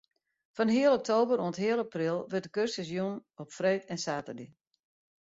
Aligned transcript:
Fan 0.59 0.71
heal 0.75 0.95
oktober 0.99 1.41
oant 1.43 1.59
heal 1.63 1.83
april 1.87 2.17
wurdt 2.31 2.45
de 2.47 2.51
kursus 2.55 2.89
jûn 2.95 3.17
op 3.41 3.49
freed 3.57 3.83
en 3.93 3.99
saterdei. 4.05 4.49